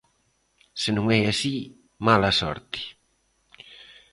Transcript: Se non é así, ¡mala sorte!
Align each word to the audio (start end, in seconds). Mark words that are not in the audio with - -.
Se 0.81 0.89
non 0.95 1.05
é 1.19 1.21
así, 1.25 1.55
¡mala 2.07 2.31
sorte! 2.39 2.81